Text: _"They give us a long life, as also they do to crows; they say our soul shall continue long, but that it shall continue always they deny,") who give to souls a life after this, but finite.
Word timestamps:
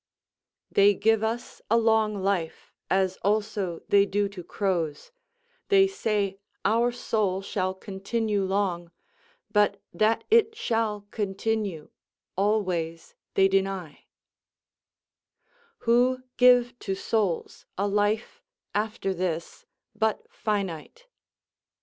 _"They 0.73 0.95
give 0.95 1.23
us 1.23 1.61
a 1.69 1.77
long 1.77 2.23
life, 2.23 2.73
as 2.89 3.17
also 3.17 3.83
they 3.87 4.07
do 4.07 4.27
to 4.29 4.43
crows; 4.43 5.11
they 5.67 5.85
say 5.85 6.39
our 6.65 6.91
soul 6.91 7.43
shall 7.43 7.75
continue 7.75 8.43
long, 8.43 8.89
but 9.51 9.79
that 9.93 10.23
it 10.31 10.55
shall 10.57 11.05
continue 11.11 11.91
always 12.35 13.13
they 13.35 13.47
deny,") 13.47 14.05
who 15.85 16.23
give 16.35 16.79
to 16.79 16.95
souls 16.95 17.67
a 17.77 17.87
life 17.87 18.41
after 18.73 19.13
this, 19.13 19.67
but 19.93 20.25
finite. 20.31 21.05